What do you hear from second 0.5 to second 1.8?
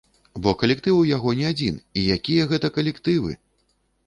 калектыў у яго не адзін,